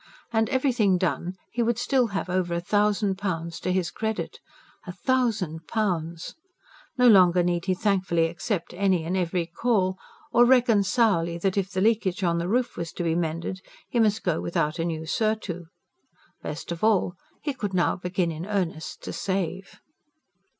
And, 0.33 0.49
everything 0.49 0.97
done, 0.97 1.35
he 1.51 1.61
would 1.61 1.77
still 1.77 2.07
have 2.07 2.27
over 2.27 2.55
a 2.55 2.59
thousand 2.59 3.19
pounds 3.19 3.59
to 3.59 3.71
his 3.71 3.91
credit. 3.91 4.39
A 4.87 4.91
thousand 4.91 5.67
pounds! 5.67 6.33
No 6.97 7.07
longer 7.07 7.43
need 7.43 7.65
he 7.65 7.75
thankfully 7.75 8.25
accept 8.25 8.73
any 8.73 9.03
and 9.03 9.15
every 9.15 9.45
call; 9.45 9.99
or 10.31 10.43
reckon 10.43 10.81
sourly 10.81 11.37
that, 11.37 11.55
if 11.55 11.69
the 11.69 11.81
leakage 11.81 12.23
on 12.23 12.39
the 12.39 12.49
roof 12.49 12.77
was 12.77 12.91
to 12.93 13.03
be 13.03 13.13
mended, 13.13 13.61
he 13.89 13.99
must 13.99 14.23
go 14.23 14.41
without 14.41 14.79
a 14.79 14.85
new 14.85 15.05
surtout. 15.05 15.65
Best 16.41 16.71
of 16.71 16.83
all, 16.83 17.13
he 17.43 17.53
could 17.53 17.75
now 17.75 17.95
begin 17.95 18.31
in 18.31 18.47
earnest 18.47 19.03
to 19.03 19.13
save. 19.13 19.79